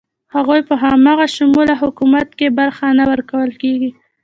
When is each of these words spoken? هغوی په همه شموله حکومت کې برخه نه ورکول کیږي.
هغوی 0.35 0.61
په 0.69 0.73
همه 0.83 1.13
شموله 1.35 1.75
حکومت 1.81 2.27
کې 2.39 2.47
برخه 2.59 2.87
نه 2.99 3.03
ورکول 3.11 3.49
کیږي. 3.61 3.89